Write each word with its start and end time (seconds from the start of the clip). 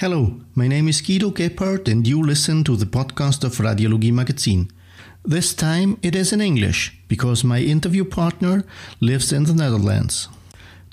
Hello, 0.00 0.40
my 0.54 0.66
name 0.66 0.88
is 0.88 1.02
Guido 1.02 1.28
Gebhardt 1.28 1.86
and 1.86 2.06
you 2.06 2.22
listen 2.22 2.64
to 2.64 2.74
the 2.74 2.86
podcast 2.86 3.44
of 3.44 3.58
Radiologie 3.58 4.10
Magazine. 4.10 4.70
This 5.26 5.52
time 5.52 5.98
it 6.02 6.16
is 6.16 6.32
in 6.32 6.40
English 6.40 6.98
because 7.06 7.44
my 7.44 7.58
interview 7.60 8.06
partner 8.06 8.64
lives 9.02 9.30
in 9.30 9.44
the 9.44 9.52
Netherlands. 9.52 10.30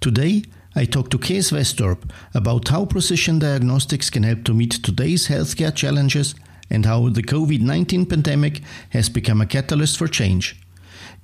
Today 0.01 0.43
I 0.75 0.83
talk 0.83 1.09
to 1.11 1.17
Kees 1.17 1.51
Wesdorp 1.51 2.11
about 2.33 2.67
how 2.67 2.83
precision 2.83 3.39
diagnostics 3.39 4.09
can 4.09 4.23
help 4.23 4.43
to 4.43 4.53
meet 4.53 4.71
today's 4.71 5.29
healthcare 5.29 5.73
challenges 5.73 6.35
and 6.69 6.85
how 6.85 7.07
the 7.07 7.23
COVID 7.23 7.61
19 7.61 8.07
pandemic 8.07 8.59
has 8.89 9.07
become 9.07 9.39
a 9.39 9.45
catalyst 9.45 9.97
for 9.97 10.09
change. 10.09 10.61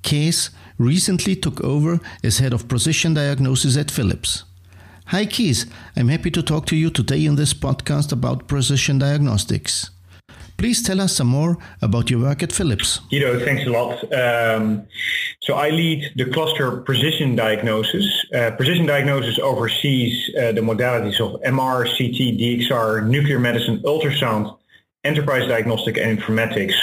Kees 0.00 0.48
recently 0.78 1.36
took 1.36 1.62
over 1.62 2.00
as 2.22 2.38
head 2.38 2.54
of 2.54 2.66
precision 2.66 3.12
diagnosis 3.12 3.76
at 3.76 3.90
Philips. 3.90 4.44
Hi, 5.08 5.26
Kees. 5.26 5.66
I'm 5.96 6.08
happy 6.08 6.30
to 6.30 6.42
talk 6.42 6.64
to 6.66 6.76
you 6.76 6.88
today 6.88 7.26
in 7.26 7.36
this 7.36 7.52
podcast 7.52 8.10
about 8.10 8.48
precision 8.48 8.98
diagnostics. 8.98 9.90
Please 10.56 10.82
tell 10.82 10.98
us 10.98 11.14
some 11.14 11.26
more 11.26 11.58
about 11.82 12.08
your 12.08 12.20
work 12.20 12.42
at 12.42 12.52
Philips. 12.52 13.00
You 13.10 13.20
know, 13.20 13.38
thanks 13.38 13.66
a 13.66 13.70
lot. 13.70 14.02
Um, 14.14 14.86
so 15.42 15.56
I 15.56 15.68
lead 15.68 16.10
the 16.16 16.30
cluster 16.30 16.78
Precision 16.78 17.36
Diagnosis. 17.36 18.06
Uh, 18.34 18.52
precision 18.52 18.86
Diagnosis 18.86 19.38
oversees 19.38 20.30
uh, 20.36 20.52
the 20.52 20.62
modalities 20.62 21.20
of 21.20 21.38
MR, 21.42 21.84
CT, 21.84 22.38
DXR, 22.40 23.06
nuclear 23.06 23.38
medicine, 23.38 23.80
ultrasound, 23.80 24.56
enterprise 25.04 25.46
diagnostic 25.46 25.98
and 25.98 26.18
informatics, 26.18 26.74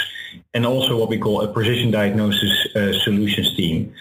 and 0.54 0.64
also 0.64 0.96
what 0.96 1.10
we 1.10 1.18
call 1.18 1.42
a 1.42 1.52
precision 1.52 1.90
diagnosis 1.90 2.68
uh, 2.76 2.94
solutions 3.00 3.56
team. 3.56 3.92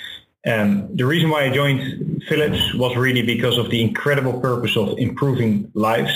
Um, 0.46 0.94
the 0.96 1.04
reason 1.04 1.28
why 1.28 1.44
I 1.44 1.50
joined 1.50 2.22
Philips 2.28 2.74
was 2.74 2.96
really 2.96 3.23
because 3.23 3.59
of 3.59 3.70
the 3.70 3.82
incredible 3.82 4.40
purpose 4.40 4.76
of 4.76 4.98
improving 4.98 5.70
lives 5.74 6.12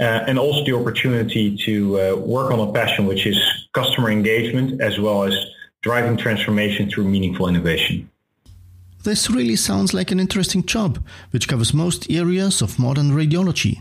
uh, 0.00 0.24
and 0.26 0.38
also 0.38 0.64
the 0.64 0.74
opportunity 0.74 1.56
to 1.64 2.00
uh, 2.00 2.16
work 2.16 2.50
on 2.52 2.60
a 2.60 2.72
passion 2.72 3.06
which 3.06 3.26
is 3.26 3.38
customer 3.72 4.10
engagement 4.10 4.80
as 4.80 4.98
well 4.98 5.24
as 5.24 5.34
driving 5.80 6.16
transformation 6.16 6.90
through 6.90 7.04
meaningful 7.04 7.48
innovation. 7.48 8.08
This 9.04 9.30
really 9.30 9.56
sounds 9.56 9.94
like 9.94 10.10
an 10.10 10.20
interesting 10.20 10.64
job, 10.66 11.02
which 11.30 11.48
covers 11.48 11.72
most 11.72 12.10
areas 12.10 12.60
of 12.60 12.78
modern 12.78 13.12
radiology. 13.12 13.80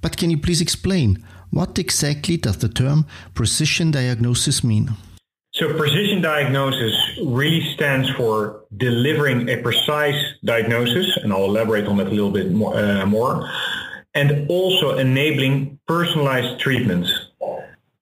But 0.00 0.16
can 0.16 0.30
you 0.30 0.38
please 0.38 0.60
explain 0.60 1.24
what 1.50 1.78
exactly 1.78 2.36
does 2.36 2.58
the 2.58 2.68
term 2.68 3.06
precision 3.34 3.90
diagnosis 3.90 4.62
mean? 4.62 4.90
So 5.54 5.72
precision 5.72 6.20
diagnosis 6.20 6.96
really 7.24 7.62
stands 7.74 8.10
for 8.10 8.64
delivering 8.76 9.48
a 9.48 9.58
precise 9.58 10.20
diagnosis, 10.44 11.16
and 11.18 11.32
I'll 11.32 11.44
elaborate 11.44 11.86
on 11.86 11.96
that 11.98 12.08
a 12.08 12.10
little 12.10 12.32
bit 12.32 12.50
more, 12.50 12.76
uh, 12.76 13.06
more 13.06 13.48
and 14.14 14.48
also 14.50 14.96
enabling 14.96 15.78
personalized 15.86 16.58
treatments. 16.58 17.10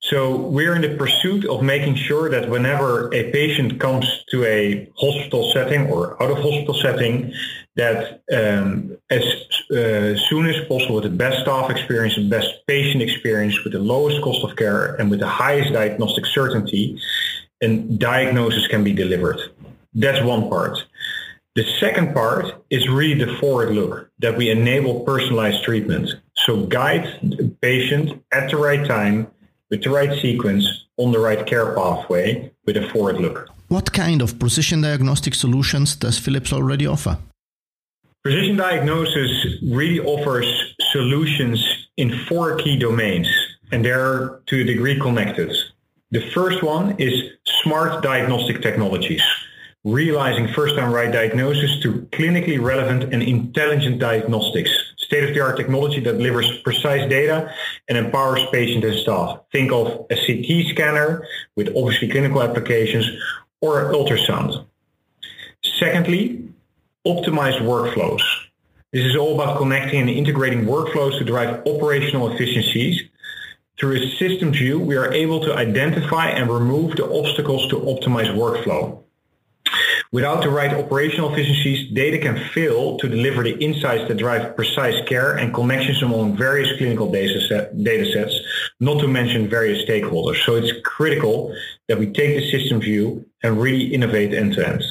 So 0.01 0.37
we're 0.37 0.75
in 0.75 0.83
the 0.83 0.97
pursuit 0.97 1.45
of 1.45 1.63
making 1.63 1.95
sure 1.95 2.29
that 2.31 2.49
whenever 2.49 3.13
a 3.15 3.31
patient 3.31 3.81
comes 3.81 4.25
to 4.31 4.45
a 4.45 4.91
hospital 4.97 5.53
setting 5.53 5.91
or 5.91 6.21
out 6.23 6.31
of 6.31 6.39
hospital 6.39 6.75
setting, 6.75 7.33
that 7.77 8.21
um, 8.33 8.97
as 9.11 9.23
uh, 9.71 10.17
soon 10.29 10.47
as 10.47 10.57
possible 10.67 10.97
with 10.97 11.05
the 11.05 11.11
best 11.11 11.41
staff 11.43 11.71
experience 11.71 12.17
and 12.17 12.29
best 12.29 12.67
patient 12.67 13.03
experience 13.03 13.63
with 13.63 13.73
the 13.73 13.79
lowest 13.79 14.21
cost 14.23 14.43
of 14.45 14.57
care 14.57 14.95
and 14.97 15.11
with 15.11 15.21
the 15.21 15.29
highest 15.29 15.73
diagnostic 15.73 16.27
certainty, 16.27 16.99
and 17.63 17.99
diagnosis 17.99 18.67
can 18.67 18.85
be 18.85 18.93
delivered. 18.93 19.41
That's 19.95 20.23
one 20.25 20.49
part. 20.49 20.85
The 21.55 21.65
second 21.79 22.15
part 22.15 22.65
is 22.71 22.89
really 22.89 23.23
the 23.25 23.37
forward 23.39 23.75
look 23.75 24.11
that 24.21 24.37
we 24.37 24.51
enable 24.51 25.01
personalized 25.01 25.63
treatment. 25.65 26.11
So 26.35 26.65
guide 26.67 27.05
the 27.23 27.55
patient 27.61 28.23
at 28.33 28.51
the 28.51 28.57
right 28.57 28.87
time 28.87 29.29
with 29.71 29.83
the 29.83 29.91
right 29.91 30.19
sequence 30.21 30.67
on 30.97 31.13
the 31.13 31.19
right 31.19 31.47
care 31.47 31.75
pathway 31.75 32.53
with 32.67 32.77
a 32.77 32.89
forward 32.89 33.19
look. 33.21 33.49
What 33.69 33.93
kind 33.93 34.23
of 34.23 34.39
precision 34.39 34.81
diagnostic 34.81 35.35
solutions 35.35 35.97
does 35.97 36.19
Philips 36.19 36.53
already 36.53 36.87
offer? 36.87 37.19
Precision 38.23 38.57
diagnosis 38.57 39.31
really 39.63 40.01
offers 40.01 40.75
solutions 40.93 41.89
in 41.97 42.17
four 42.27 42.57
key 42.57 42.79
domains 42.79 43.29
and 43.73 43.85
they're 43.85 44.41
to 44.47 44.61
a 44.61 44.65
degree 44.65 44.99
connected. 44.99 45.53
The 46.13 46.31
first 46.31 46.63
one 46.63 46.95
is 46.99 47.15
smart 47.63 48.03
diagnostic 48.03 48.63
technologies, 48.63 49.23
realizing 49.85 50.49
first-time 50.53 50.93
right 50.93 51.13
diagnosis 51.13 51.81
to 51.83 52.07
clinically 52.13 52.61
relevant 52.61 53.13
and 53.13 53.23
intelligent 53.23 53.99
diagnostics, 53.99 54.71
state-of-the-art 54.99 55.57
technology 55.57 56.01
that 56.01 56.19
delivers 56.19 56.59
precise 56.63 57.09
data 57.09 57.53
and 57.89 57.99
empowers 57.99 58.45
patient 58.53 58.85
and 58.85 58.97
staff. 58.99 59.41
Think 59.53 59.73
of 59.73 60.07
a 60.11 60.15
CT 60.15 60.69
scanner 60.71 61.27
with 61.57 61.69
obviously 61.77 62.09
clinical 62.09 62.43
applications 62.43 63.11
or 63.61 63.93
ultrasound. 63.93 64.65
Secondly, 65.79 66.49
optimized 67.07 67.61
workflows. 67.61 68.23
This 68.93 69.05
is 69.07 69.17
all 69.17 69.35
about 69.35 69.59
connecting 69.59 70.01
and 70.01 70.11
integrating 70.11 70.65
workflows 70.65 71.19
to 71.19 71.25
drive 71.25 71.67
operational 71.67 72.31
efficiencies 72.31 73.01
through 73.83 73.97
a 73.97 74.11
systems 74.17 74.57
view, 74.57 74.79
we 74.79 74.97
are 74.97 75.13
able 75.13 75.41
to 75.41 75.57
identify 75.57 76.29
and 76.29 76.49
remove 76.49 76.95
the 76.95 77.05
obstacles 77.05 77.67
to 77.67 77.75
optimize 77.81 78.33
workflow. 78.33 79.03
Without 80.13 80.41
the 80.41 80.51
right 80.51 80.73
operational 80.73 81.33
efficiencies, 81.33 81.93
data 81.93 82.17
can 82.19 82.39
fail 82.51 82.97
to 82.99 83.09
deliver 83.09 83.43
the 83.43 83.59
insights 83.59 84.07
that 84.07 84.19
drive 84.19 84.55
precise 84.55 85.05
care 85.09 85.37
and 85.37 85.53
connections 85.53 86.01
among 86.01 86.37
various 86.37 86.79
clinical 86.79 87.11
data, 87.11 87.41
set, 87.41 87.83
data 87.83 88.07
sets, 88.13 88.39
not 88.79 89.01
to 89.01 89.09
mention 89.09 89.49
various 89.49 89.85
stakeholders. 89.85 90.41
So 90.47 90.55
it's 90.55 90.71
critical 90.85 91.53
that 91.89 91.99
we 91.99 92.07
take 92.07 92.37
the 92.37 92.51
system 92.53 92.79
view 92.81 93.27
and 93.43 93.61
really 93.61 93.93
innovate 93.93 94.33
end 94.33 94.53
to 94.55 94.69
end. 94.69 94.85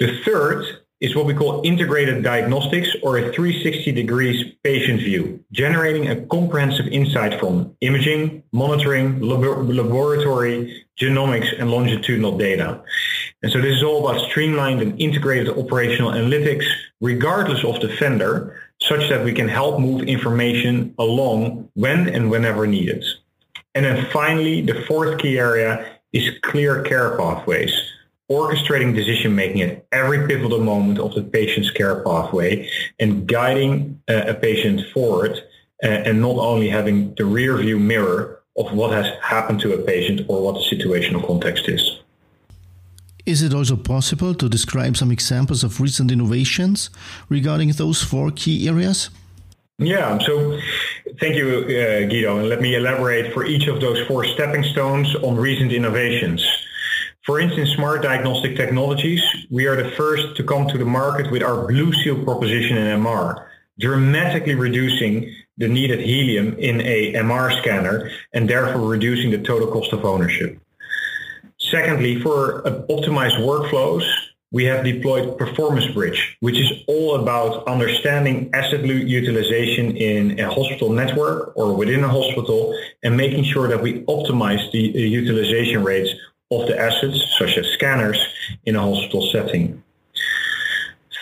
The 0.00 0.20
third 0.24 0.79
is 1.00 1.16
what 1.16 1.24
we 1.24 1.34
call 1.34 1.62
integrated 1.64 2.22
diagnostics 2.22 2.94
or 3.02 3.18
a 3.18 3.32
360 3.32 3.90
degrees 3.92 4.52
patient 4.62 5.00
view, 5.00 5.42
generating 5.50 6.08
a 6.08 6.26
comprehensive 6.26 6.86
insight 6.88 7.40
from 7.40 7.74
imaging, 7.80 8.42
monitoring, 8.52 9.18
lab- 9.20 9.70
laboratory, 9.70 10.84
genomics, 11.00 11.58
and 11.58 11.70
longitudinal 11.70 12.36
data. 12.36 12.82
And 13.42 13.50
so 13.50 13.60
this 13.62 13.76
is 13.76 13.82
all 13.82 14.06
about 14.06 14.30
streamlined 14.30 14.82
and 14.82 15.00
integrated 15.00 15.48
operational 15.48 16.12
analytics, 16.12 16.66
regardless 17.00 17.64
of 17.64 17.80
the 17.80 17.88
vendor, 17.98 18.60
such 18.82 19.08
that 19.08 19.24
we 19.24 19.32
can 19.32 19.48
help 19.48 19.80
move 19.80 20.02
information 20.02 20.94
along 20.98 21.70
when 21.74 22.08
and 22.08 22.30
whenever 22.30 22.66
needed. 22.66 23.02
And 23.74 23.86
then 23.86 24.04
finally, 24.12 24.60
the 24.60 24.82
fourth 24.86 25.18
key 25.18 25.38
area 25.38 25.96
is 26.12 26.28
clear 26.42 26.82
care 26.82 27.16
pathways 27.16 27.72
orchestrating 28.30 28.94
decision 28.94 29.34
making 29.34 29.62
at 29.62 29.84
every 29.90 30.26
pivotal 30.26 30.60
moment 30.60 30.98
of 30.98 31.14
the 31.14 31.22
patient's 31.22 31.70
care 31.70 32.02
pathway 32.02 32.68
and 33.00 33.26
guiding 33.26 34.00
uh, 34.08 34.22
a 34.28 34.34
patient 34.34 34.80
forward 34.94 35.32
uh, 35.82 35.86
and 35.86 36.20
not 36.20 36.36
only 36.36 36.68
having 36.68 37.12
the 37.16 37.24
rear 37.24 37.56
view 37.56 37.78
mirror 37.78 38.40
of 38.56 38.72
what 38.72 38.92
has 38.92 39.06
happened 39.22 39.60
to 39.60 39.72
a 39.72 39.78
patient 39.78 40.20
or 40.28 40.42
what 40.42 40.54
the 40.54 40.76
situational 40.76 41.26
context 41.26 41.68
is. 41.68 42.00
Is 43.26 43.42
it 43.42 43.52
also 43.54 43.76
possible 43.76 44.34
to 44.34 44.48
describe 44.48 44.96
some 44.96 45.10
examples 45.10 45.62
of 45.62 45.80
recent 45.80 46.10
innovations 46.10 46.90
regarding 47.28 47.70
those 47.72 48.02
four 48.02 48.30
key 48.30 48.68
areas? 48.68 49.10
Yeah, 49.78 50.18
so 50.18 50.58
thank 51.20 51.36
you, 51.36 51.64
uh, 51.64 52.08
Guido. 52.08 52.38
And 52.38 52.48
let 52.48 52.60
me 52.60 52.74
elaborate 52.74 53.32
for 53.32 53.44
each 53.44 53.66
of 53.66 53.80
those 53.80 54.06
four 54.06 54.24
stepping 54.24 54.62
stones 54.62 55.14
on 55.16 55.36
recent 55.36 55.72
innovations. 55.72 56.46
For 57.26 57.38
instance, 57.38 57.70
smart 57.70 58.02
diagnostic 58.02 58.56
technologies, 58.56 59.22
we 59.50 59.66
are 59.66 59.76
the 59.76 59.90
first 59.90 60.36
to 60.36 60.42
come 60.42 60.66
to 60.68 60.78
the 60.78 60.86
market 60.86 61.30
with 61.30 61.42
our 61.42 61.70
BlueSeal 61.70 62.24
proposition 62.24 62.78
in 62.78 63.02
MR, 63.02 63.46
dramatically 63.78 64.54
reducing 64.54 65.30
the 65.58 65.68
needed 65.68 66.00
helium 66.00 66.56
in 66.58 66.80
a 66.80 67.12
MR 67.12 67.56
scanner 67.60 68.10
and 68.32 68.48
therefore 68.48 68.88
reducing 68.88 69.30
the 69.30 69.38
total 69.38 69.70
cost 69.70 69.92
of 69.92 70.06
ownership. 70.06 70.58
Secondly, 71.58 72.18
for 72.22 72.62
optimized 72.62 73.38
workflows, 73.40 74.10
we 74.50 74.64
have 74.64 74.82
deployed 74.82 75.36
Performance 75.38 75.86
Bridge, 75.92 76.36
which 76.40 76.58
is 76.58 76.72
all 76.88 77.16
about 77.16 77.68
understanding 77.68 78.50
asset 78.54 78.84
utilization 78.84 79.94
in 79.96 80.40
a 80.40 80.48
hospital 80.48 80.90
network 80.90 81.52
or 81.54 81.76
within 81.76 82.02
a 82.02 82.08
hospital 82.08 82.74
and 83.02 83.16
making 83.16 83.44
sure 83.44 83.68
that 83.68 83.80
we 83.80 84.00
optimize 84.06 84.72
the 84.72 84.92
uh, 84.94 84.98
utilization 84.98 85.84
rates 85.84 86.10
of 86.50 86.66
the 86.66 86.78
assets, 86.78 87.34
such 87.38 87.56
as 87.56 87.66
scanners, 87.68 88.18
in 88.64 88.76
a 88.76 88.80
hospital 88.80 89.28
setting. 89.30 89.82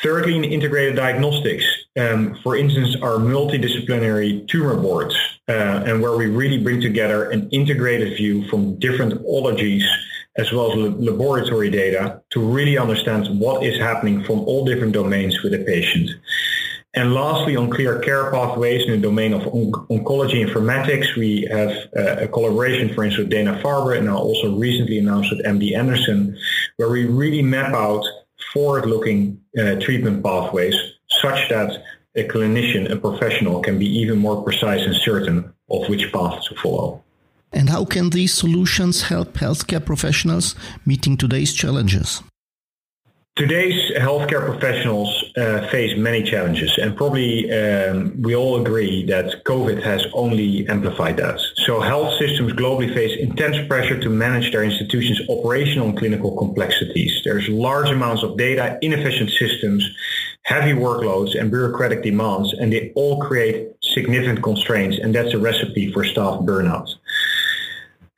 Thirdly, 0.02 0.36
in 0.36 0.44
integrated 0.44 0.96
diagnostics, 0.96 1.64
um, 1.98 2.36
for 2.42 2.56
instance, 2.56 2.96
our 3.02 3.16
multidisciplinary 3.16 4.46
tumor 4.46 4.76
boards, 4.76 5.16
uh, 5.48 5.82
and 5.86 6.00
where 6.00 6.16
we 6.16 6.26
really 6.26 6.58
bring 6.58 6.80
together 6.80 7.30
an 7.30 7.48
integrated 7.50 8.16
view 8.16 8.48
from 8.48 8.78
different 8.78 9.20
ologies 9.26 9.84
as 10.36 10.52
well 10.52 10.70
as 10.70 10.92
laboratory 11.00 11.68
data 11.68 12.22
to 12.30 12.40
really 12.40 12.78
understand 12.78 13.40
what 13.40 13.64
is 13.64 13.76
happening 13.78 14.22
from 14.22 14.38
all 14.40 14.64
different 14.64 14.92
domains 14.92 15.42
with 15.42 15.50
the 15.52 15.64
patient. 15.64 16.10
And 16.94 17.12
lastly, 17.12 17.54
on 17.54 17.70
clear 17.70 17.98
care 18.00 18.30
pathways 18.30 18.84
in 18.86 18.92
the 18.92 18.98
domain 18.98 19.34
of 19.34 19.46
on- 19.46 19.72
oncology 19.90 20.44
informatics, 20.44 21.16
we 21.16 21.46
have 21.50 21.70
uh, 21.96 22.24
a 22.24 22.28
collaboration, 22.28 22.94
for 22.94 23.04
instance, 23.04 23.24
with 23.24 23.30
Dana-Farber 23.30 23.96
and 23.96 24.06
now 24.06 24.16
also 24.16 24.56
recently 24.56 24.98
announced 24.98 25.30
with 25.30 25.44
MD 25.44 25.76
Anderson, 25.76 26.36
where 26.76 26.88
we 26.88 27.04
really 27.04 27.42
map 27.42 27.74
out 27.74 28.04
forward-looking 28.52 29.38
uh, 29.58 29.74
treatment 29.80 30.22
pathways 30.24 30.74
such 31.20 31.48
that 31.50 31.82
a 32.16 32.24
clinician, 32.24 32.90
a 32.90 32.96
professional, 32.96 33.60
can 33.60 33.78
be 33.78 33.86
even 33.86 34.18
more 34.18 34.42
precise 34.42 34.84
and 34.84 34.96
certain 34.96 35.52
of 35.70 35.88
which 35.88 36.10
path 36.12 36.42
to 36.48 36.54
follow. 36.56 37.04
And 37.52 37.70
how 37.70 37.84
can 37.84 38.10
these 38.10 38.32
solutions 38.32 39.02
help 39.02 39.34
healthcare 39.34 39.84
professionals 39.84 40.54
meeting 40.84 41.16
today's 41.16 41.52
challenges? 41.52 42.22
Today's 43.36 43.92
healthcare 43.92 44.44
professionals 44.44 45.27
uh, 45.38 45.68
face 45.68 45.96
many 45.96 46.22
challenges, 46.22 46.76
and 46.78 46.96
probably 46.96 47.50
um, 47.52 48.20
we 48.20 48.34
all 48.34 48.60
agree 48.60 49.04
that 49.04 49.44
COVID 49.44 49.82
has 49.82 50.04
only 50.12 50.68
amplified 50.68 51.16
that. 51.18 51.40
So, 51.66 51.80
health 51.80 52.18
systems 52.18 52.52
globally 52.54 52.92
face 52.92 53.16
intense 53.18 53.56
pressure 53.68 54.00
to 54.00 54.08
manage 54.08 54.50
their 54.52 54.64
institutions' 54.64 55.20
operational 55.28 55.88
and 55.90 55.98
clinical 55.98 56.36
complexities. 56.36 57.20
There's 57.24 57.48
large 57.48 57.90
amounts 57.90 58.22
of 58.22 58.36
data, 58.36 58.78
inefficient 58.82 59.30
systems, 59.30 59.88
heavy 60.42 60.72
workloads, 60.72 61.38
and 61.38 61.50
bureaucratic 61.50 62.02
demands, 62.02 62.52
and 62.54 62.72
they 62.72 62.92
all 62.96 63.20
create 63.20 63.68
significant 63.82 64.42
constraints, 64.42 64.98
and 64.98 65.14
that's 65.14 65.34
a 65.34 65.38
recipe 65.38 65.92
for 65.92 66.04
staff 66.04 66.40
burnout. 66.40 66.88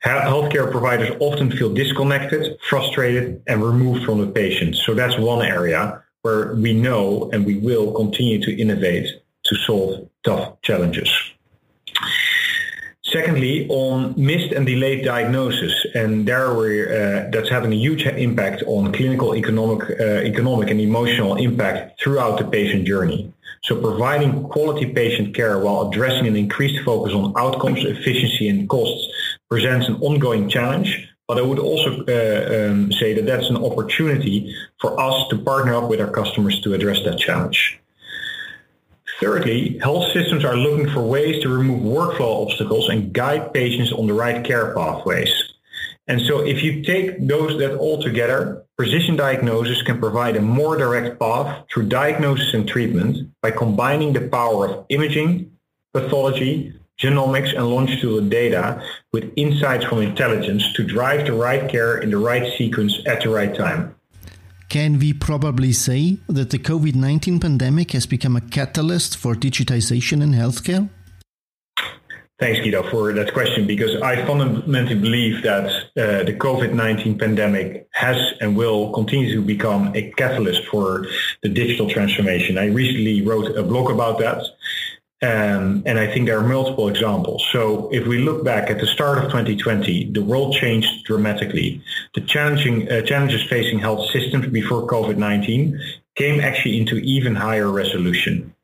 Healthcare 0.03 0.71
providers 0.71 1.15
often 1.19 1.51
feel 1.51 1.71
disconnected, 1.71 2.57
frustrated, 2.67 3.43
and 3.47 3.63
removed 3.63 4.03
from 4.03 4.19
the 4.19 4.31
patient. 4.31 4.75
So 4.75 4.95
that's 4.95 5.15
one 5.19 5.45
area 5.45 6.01
where 6.21 6.53
we 6.55 6.73
know 6.73 7.29
and 7.31 7.45
we 7.45 7.57
will 7.57 7.93
continue 7.93 8.41
to 8.41 8.61
innovate 8.61 9.07
to 9.43 9.55
solve 9.55 10.07
tough 10.23 10.61
challenges. 10.61 11.09
Secondly, 13.03 13.67
on 13.67 14.13
missed 14.15 14.53
and 14.53 14.65
delayed 14.65 15.03
diagnosis, 15.03 15.85
and 15.95 16.25
there 16.25 16.53
we 16.53 16.83
uh, 16.83 17.27
that's 17.31 17.49
having 17.49 17.73
a 17.73 17.75
huge 17.75 18.05
impact 18.05 18.63
on 18.67 18.93
clinical, 18.93 19.35
economic, 19.35 19.81
uh, 19.99 20.03
economic, 20.31 20.69
and 20.69 20.79
emotional 20.79 21.35
impact 21.35 22.01
throughout 22.01 22.37
the 22.37 22.45
patient 22.45 22.87
journey. 22.87 23.33
So 23.63 23.79
providing 23.81 24.43
quality 24.43 24.85
patient 24.85 25.35
care 25.35 25.59
while 25.59 25.89
addressing 25.89 26.25
an 26.25 26.37
increased 26.37 26.83
focus 26.85 27.13
on 27.13 27.33
outcomes, 27.37 27.83
efficiency, 27.83 28.47
and 28.47 28.69
costs 28.69 29.07
presents 29.49 29.87
an 29.87 29.95
ongoing 29.95 30.47
challenge. 30.47 31.10
But 31.31 31.39
I 31.39 31.43
would 31.43 31.59
also 31.59 31.91
uh, 32.09 32.71
um, 32.71 32.91
say 32.91 33.13
that 33.13 33.25
that's 33.25 33.49
an 33.49 33.55
opportunity 33.55 34.53
for 34.81 34.99
us 34.99 35.29
to 35.29 35.37
partner 35.37 35.75
up 35.75 35.87
with 35.89 36.01
our 36.01 36.11
customers 36.11 36.59
to 36.59 36.73
address 36.73 37.01
that 37.05 37.19
challenge. 37.19 37.79
Thirdly, 39.21 39.77
health 39.77 40.11
systems 40.11 40.43
are 40.43 40.57
looking 40.57 40.89
for 40.89 41.01
ways 41.01 41.41
to 41.43 41.47
remove 41.47 41.83
workflow 41.83 42.45
obstacles 42.45 42.89
and 42.89 43.13
guide 43.13 43.53
patients 43.53 43.93
on 43.93 44.07
the 44.07 44.13
right 44.13 44.43
care 44.43 44.75
pathways. 44.75 45.31
And 46.05 46.19
so 46.19 46.39
if 46.39 46.61
you 46.63 46.83
take 46.83 47.25
those 47.25 47.57
that 47.59 47.77
all 47.77 48.03
together, 48.03 48.65
precision 48.75 49.15
diagnosis 49.15 49.81
can 49.83 50.01
provide 50.01 50.35
a 50.35 50.41
more 50.41 50.75
direct 50.75 51.17
path 51.17 51.63
through 51.71 51.87
diagnosis 51.87 52.53
and 52.53 52.67
treatment 52.67 53.31
by 53.41 53.51
combining 53.51 54.11
the 54.11 54.27
power 54.27 54.67
of 54.67 54.85
imaging, 54.89 55.49
pathology, 55.93 56.73
genomics, 57.01 57.55
and 57.55 57.67
longitudinal 57.67 58.29
data 58.29 58.83
with 59.11 59.31
insights 59.35 59.85
from 59.85 60.01
intelligence 60.01 60.71
to 60.73 60.83
drive 60.83 61.25
the 61.25 61.33
right 61.33 61.69
care 61.69 61.97
in 61.97 62.11
the 62.11 62.17
right 62.17 62.53
sequence 62.57 62.93
at 63.05 63.21
the 63.21 63.29
right 63.29 63.55
time. 63.55 63.95
Can 64.69 64.99
we 64.99 65.11
probably 65.11 65.73
say 65.73 66.17
that 66.29 66.49
the 66.51 66.59
COVID 66.59 66.95
19 66.95 67.39
pandemic 67.39 67.91
has 67.91 68.05
become 68.05 68.37
a 68.37 68.41
catalyst 68.41 69.17
for 69.17 69.35
digitization 69.35 70.21
in 70.21 70.31
healthcare? 70.31 70.89
Thanks, 72.41 72.59
Guido, 72.61 72.81
for 72.89 73.13
that 73.13 73.33
question, 73.33 73.67
because 73.67 74.01
I 74.01 74.25
fundamentally 74.25 74.99
believe 74.99 75.43
that 75.43 75.67
uh, 75.95 76.23
the 76.23 76.33
COVID-19 76.33 77.19
pandemic 77.19 77.87
has 77.91 78.17
and 78.41 78.57
will 78.57 78.91
continue 78.93 79.31
to 79.35 79.43
become 79.43 79.91
a 79.93 80.09
catalyst 80.17 80.65
for 80.65 81.05
the 81.43 81.49
digital 81.49 81.87
transformation. 81.87 82.57
I 82.57 82.65
recently 82.65 83.21
wrote 83.21 83.55
a 83.55 83.61
blog 83.61 83.91
about 83.91 84.17
that. 84.21 84.43
Um, 85.23 85.83
and 85.85 85.99
I 85.99 86.11
think 86.11 86.25
there 86.25 86.39
are 86.39 86.47
multiple 86.47 86.89
examples. 86.89 87.47
So 87.51 87.89
if 87.93 88.07
we 88.07 88.17
look 88.19 88.43
back 88.43 88.71
at 88.71 88.79
the 88.79 88.87
start 88.87 89.19
of 89.19 89.25
2020, 89.25 90.11
the 90.11 90.23
world 90.23 90.55
changed 90.55 91.05
dramatically. 91.05 91.83
The 92.15 92.21
challenging 92.21 92.91
uh, 92.91 93.03
challenges 93.03 93.43
facing 93.43 93.77
health 93.77 94.09
systems 94.09 94.47
before 94.47 94.87
COVID-19 94.87 95.79
came 96.15 96.41
actually 96.41 96.79
into 96.79 96.95
even 96.95 97.35
higher 97.35 97.69
resolution. 97.69 98.55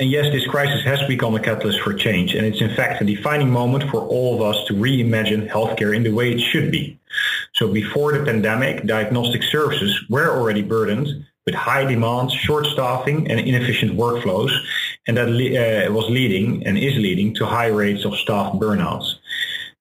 And 0.00 0.10
yes, 0.10 0.32
this 0.32 0.44
crisis 0.44 0.82
has 0.84 1.00
become 1.06 1.36
a 1.36 1.40
catalyst 1.40 1.80
for 1.82 1.94
change, 1.94 2.34
and 2.34 2.44
it's 2.44 2.60
in 2.60 2.74
fact 2.74 3.00
a 3.00 3.04
defining 3.04 3.50
moment 3.50 3.88
for 3.90 4.00
all 4.00 4.34
of 4.34 4.42
us 4.42 4.66
to 4.66 4.74
reimagine 4.74 5.48
healthcare 5.48 5.94
in 5.94 6.02
the 6.02 6.10
way 6.10 6.32
it 6.32 6.40
should 6.40 6.72
be. 6.72 6.98
So 7.52 7.72
before 7.72 8.10
the 8.12 8.24
pandemic, 8.24 8.86
diagnostic 8.86 9.44
services 9.44 10.02
were 10.10 10.36
already 10.36 10.62
burdened 10.62 11.24
with 11.46 11.54
high 11.54 11.84
demands, 11.84 12.32
short 12.32 12.66
staffing, 12.66 13.30
and 13.30 13.38
inefficient 13.38 13.96
workflows, 13.96 14.50
and 15.06 15.16
that 15.16 15.28
uh, 15.28 15.92
was 15.92 16.08
leading 16.08 16.66
and 16.66 16.78
is 16.78 16.94
leading 16.96 17.34
to 17.34 17.46
high 17.46 17.68
rates 17.68 18.04
of 18.04 18.14
staff 18.16 18.54
burnouts. 18.54 19.14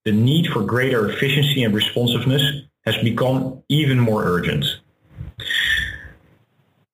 The 0.05 0.11
need 0.11 0.47
for 0.47 0.63
greater 0.63 1.09
efficiency 1.09 1.63
and 1.63 1.73
responsiveness 1.73 2.63
has 2.85 2.97
become 2.97 3.63
even 3.69 3.99
more 3.99 4.23
urgent. 4.25 4.65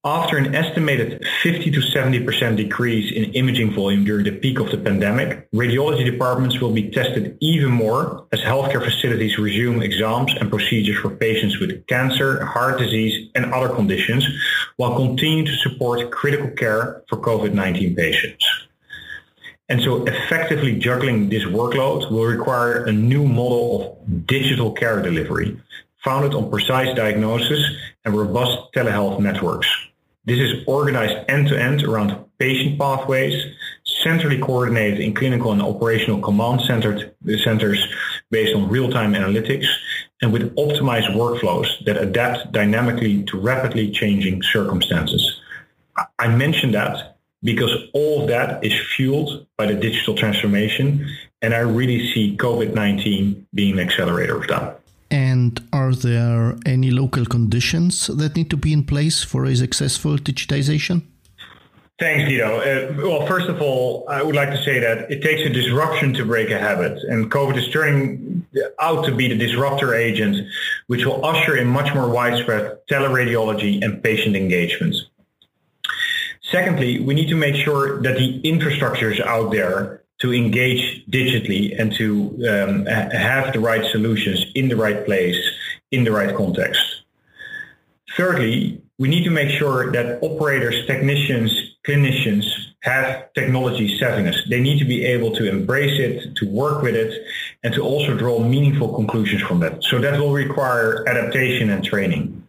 After 0.06 0.38
an 0.38 0.56
estimated 0.56 1.28
50 1.44 1.72
to 1.72 1.82
70% 1.82 2.56
decrease 2.56 3.12
in 3.12 3.34
imaging 3.34 3.74
volume 3.74 4.06
during 4.06 4.24
the 4.24 4.32
peak 4.32 4.62
of 4.62 4.72
the 4.72 4.78
pandemic, 4.78 5.52
radiology 5.52 6.06
departments 6.06 6.62
will 6.62 6.72
be 6.72 6.90
tested 6.90 7.38
even 7.42 7.70
more 7.70 8.26
as 8.32 8.40
healthcare 8.40 8.82
facilities 8.82 9.38
resume 9.38 9.82
exams 9.82 10.34
and 10.40 10.50
procedures 10.50 10.98
for 11.00 11.10
patients 11.10 11.60
with 11.60 11.86
cancer, 11.88 12.46
heart 12.46 12.80
disease, 12.80 13.30
and 13.36 13.54
other 13.54 13.76
conditions, 13.76 14.26
while 14.78 14.96
continuing 14.96 15.44
to 15.44 15.56
support 15.58 16.10
critical 16.12 16.50
care 16.52 17.04
for 17.10 17.18
COVID-19 17.18 17.98
patients. 17.98 18.46
And 19.68 19.82
so 19.82 20.06
effectively 20.06 20.80
juggling 20.80 21.28
this 21.28 21.44
workload 21.44 22.10
will 22.10 22.24
require 22.24 22.86
a 22.86 22.94
new 22.94 23.28
model 23.28 24.00
of 24.02 24.26
digital 24.26 24.72
care 24.72 25.02
delivery, 25.02 25.60
founded 26.04 26.34
on 26.34 26.50
precise 26.50 26.96
diagnosis 26.96 27.64
and 28.06 28.16
robust 28.16 28.58
telehealth 28.74 29.20
networks. 29.20 29.68
This 30.26 30.40
is 30.40 30.64
organized 30.68 31.18
end-to-end 31.28 31.84
around 31.84 32.26
patient 32.38 32.78
pathways, 32.80 33.56
centrally 34.04 34.38
coordinated 34.40 35.00
in 35.00 35.14
clinical 35.14 35.52
and 35.52 35.62
operational 35.62 36.22
command 36.22 36.62
centers 36.62 37.88
based 38.30 38.56
on 38.56 38.70
real-time 38.70 39.14
analytics, 39.14 39.66
and 40.22 40.32
with 40.32 40.56
optimized 40.56 41.10
workflows 41.16 41.68
that 41.86 41.98
adapt 41.98 42.52
dynamically 42.52 43.24
to 43.24 43.40
rapidly 43.40 43.92
changing 43.92 44.42
circumstances. 44.44 45.42
I 46.18 46.28
mention 46.28 46.72
that 46.72 47.18
because 47.44 47.72
all 47.94 48.22
of 48.22 48.28
that 48.28 48.64
is 48.64 48.74
fueled 48.96 49.48
by 49.58 49.66
the 49.66 49.76
digital 49.76 50.14
transformation, 50.16 51.10
and 51.42 51.54
I 51.54 51.60
really 51.60 52.14
see 52.14 52.36
COVID-19 52.38 53.46
being 53.54 53.80
an 53.80 53.80
accelerator 53.80 54.38
of 54.38 54.48
that. 54.50 54.82
And 55.12 55.60
are 55.74 55.94
there 55.94 56.56
any 56.66 56.92
local 56.92 57.26
conditions 57.26 58.08
that 58.08 58.36
need 58.36 58.50
to 58.52 58.58
be 58.58 58.74
in 58.74 58.84
place 58.84 59.24
for 59.24 59.46
a 59.46 59.56
successful 59.56 60.18
digitization? 60.18 61.04
Thanks, 62.00 62.30
Guido. 62.30 62.60
Uh, 62.60 62.94
well, 62.98 63.28
first 63.28 63.50
of 63.50 63.62
all, 63.62 64.06
I 64.08 64.22
would 64.22 64.36
like 64.36 64.52
to 64.52 64.64
say 64.64 64.80
that 64.80 65.12
it 65.12 65.22
takes 65.22 65.42
a 65.42 65.50
disruption 65.50 66.14
to 66.14 66.24
break 66.24 66.50
a 66.50 66.58
habit, 66.58 66.98
and 67.10 67.30
COVID 67.30 67.58
is 67.58 67.70
turning 67.72 68.48
out 68.80 69.04
to 69.06 69.14
be 69.14 69.28
the 69.28 69.36
disruptor 69.36 69.94
agent, 69.94 70.48
which 70.88 71.06
will 71.06 71.26
usher 71.26 71.58
in 71.58 71.68
much 71.68 71.94
more 71.94 72.08
widespread 72.08 72.78
teleradiology 72.90 73.84
and 73.84 74.02
patient 74.02 74.38
engagement. 74.38 74.96
Secondly, 76.42 77.02
we 77.02 77.14
need 77.14 77.28
to 77.28 77.36
make 77.36 77.56
sure 77.56 78.02
that 78.02 78.18
the 78.18 78.40
infrastructure 78.42 79.12
is 79.12 79.20
out 79.20 79.52
there 79.52 79.99
to 80.20 80.34
engage 80.34 81.06
digitally 81.08 81.80
and 81.80 81.94
to 81.94 82.08
um, 82.50 82.86
have 82.86 83.54
the 83.54 83.60
right 83.60 83.86
solutions 83.92 84.46
in 84.56 84.68
the 84.68 84.76
right 84.76 85.06
place, 85.06 85.38
in 85.92 86.04
the 86.04 86.12
right 86.12 86.36
context. 86.36 86.82
Thirdly, 88.18 88.82
we 88.98 89.08
need 89.08 89.24
to 89.24 89.30
make 89.30 89.50
sure 89.50 89.92
that 89.92 90.22
operators, 90.22 90.86
technicians, 90.86 91.78
clinicians 91.88 92.46
have 92.82 93.32
technology 93.34 93.98
savviness. 93.98 94.38
They 94.50 94.60
need 94.60 94.80
to 94.80 94.86
be 94.86 95.06
able 95.06 95.32
to 95.36 95.50
embrace 95.50 95.98
it, 96.00 96.36
to 96.36 96.46
work 96.50 96.82
with 96.82 96.96
it, 96.96 97.26
and 97.64 97.74
to 97.76 97.82
also 97.82 98.18
draw 98.18 98.40
meaningful 98.40 98.94
conclusions 98.94 99.42
from 99.42 99.60
that. 99.62 99.84
So 99.84 100.00
that 100.00 100.20
will 100.20 100.34
require 100.34 101.08
adaptation 101.08 101.70
and 101.70 101.84
training. 101.84 102.46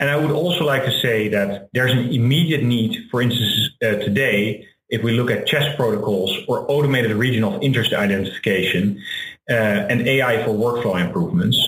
And 0.00 0.10
I 0.10 0.16
would 0.16 0.32
also 0.32 0.64
like 0.64 0.84
to 0.84 0.92
say 1.00 1.28
that 1.28 1.68
there's 1.72 1.92
an 1.92 2.08
immediate 2.12 2.64
need, 2.64 3.08
for 3.10 3.22
instance, 3.22 3.70
uh, 3.82 3.96
today, 4.06 4.66
if 4.94 5.02
we 5.02 5.12
look 5.12 5.30
at 5.30 5.46
CHESS 5.46 5.76
protocols 5.76 6.32
or 6.48 6.64
automated 6.70 7.10
region 7.12 7.42
of 7.44 7.60
interest 7.62 7.92
identification 7.92 9.02
uh, 9.50 9.90
and 9.90 10.06
AI 10.06 10.44
for 10.44 10.50
workflow 10.50 11.04
improvements, 11.04 11.58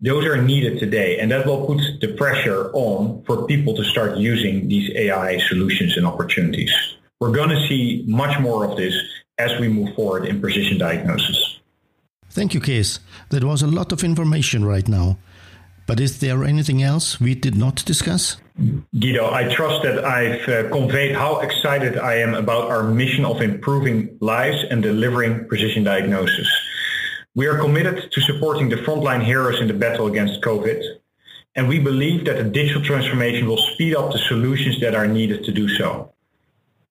those 0.00 0.24
are 0.24 0.40
needed 0.42 0.80
today. 0.80 1.18
And 1.18 1.30
that 1.30 1.46
will 1.46 1.66
put 1.66 1.80
the 2.00 2.08
pressure 2.14 2.70
on 2.72 3.22
for 3.26 3.46
people 3.46 3.74
to 3.76 3.84
start 3.84 4.18
using 4.18 4.68
these 4.68 4.90
AI 4.96 5.38
solutions 5.48 5.96
and 5.96 6.04
opportunities. 6.04 6.72
We're 7.20 7.32
going 7.32 7.50
to 7.50 7.66
see 7.68 8.04
much 8.08 8.38
more 8.40 8.64
of 8.64 8.76
this 8.76 8.94
as 9.38 9.58
we 9.60 9.68
move 9.68 9.94
forward 9.94 10.26
in 10.26 10.40
precision 10.40 10.76
diagnosis. 10.78 11.60
Thank 12.30 12.54
you, 12.54 12.60
Kees. 12.60 12.98
That 13.30 13.44
was 13.44 13.62
a 13.62 13.68
lot 13.68 13.92
of 13.92 14.02
information 14.02 14.64
right 14.64 14.88
now. 14.88 15.18
But 15.86 16.00
is 16.00 16.18
there 16.18 16.42
anything 16.44 16.82
else 16.82 17.20
we 17.20 17.34
did 17.34 17.56
not 17.56 17.84
discuss? 17.84 18.36
Guido, 18.56 19.32
I 19.32 19.52
trust 19.52 19.82
that 19.82 20.04
I've 20.04 20.48
uh, 20.48 20.68
conveyed 20.70 21.16
how 21.16 21.40
excited 21.40 21.98
I 21.98 22.14
am 22.14 22.34
about 22.34 22.70
our 22.70 22.84
mission 22.84 23.24
of 23.24 23.40
improving 23.40 24.16
lives 24.20 24.64
and 24.70 24.80
delivering 24.80 25.48
precision 25.48 25.82
diagnosis. 25.82 26.48
We 27.34 27.48
are 27.48 27.58
committed 27.58 28.12
to 28.12 28.20
supporting 28.20 28.68
the 28.68 28.76
frontline 28.76 29.24
heroes 29.24 29.60
in 29.60 29.66
the 29.66 29.74
battle 29.74 30.06
against 30.06 30.40
COVID, 30.42 30.80
and 31.56 31.68
we 31.68 31.80
believe 31.80 32.26
that 32.26 32.36
the 32.36 32.44
digital 32.44 32.82
transformation 32.82 33.48
will 33.48 33.62
speed 33.74 33.96
up 33.96 34.12
the 34.12 34.18
solutions 34.18 34.80
that 34.80 34.94
are 34.94 35.08
needed 35.08 35.44
to 35.44 35.52
do 35.52 35.68
so. 35.68 36.12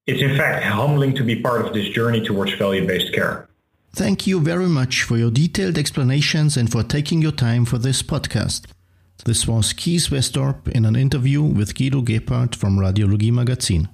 It's 0.06 0.22
in 0.22 0.36
fact 0.36 0.66
humbling 0.66 1.16
to 1.16 1.24
be 1.24 1.42
part 1.42 1.66
of 1.66 1.74
this 1.74 1.88
journey 1.90 2.20
towards 2.20 2.54
value-based 2.56 3.14
care. 3.14 3.48
Thank 3.94 4.28
you 4.28 4.42
very 4.42 4.68
much 4.68 5.04
for 5.04 5.18
your 5.18 5.32
detailed 5.32 5.78
explanations 5.78 6.58
and 6.58 6.70
for 6.70 6.84
taking 6.84 7.22
your 7.22 7.32
time 7.32 7.64
for 7.64 7.78
this 7.78 8.02
podcast. 8.02 8.66
This 9.26 9.48
was 9.48 9.74
Kees 9.74 10.10
Wesdorp 10.10 10.68
in 10.68 10.86
an 10.86 10.96
interview 10.96 11.42
with 11.42 11.76
Guido 11.76 12.02
Gebhardt 12.02 12.56
from 12.56 12.78
Radiologie 12.78 13.32
Magazin. 13.32 13.88